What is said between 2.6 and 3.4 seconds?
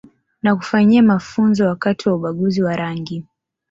wa rangi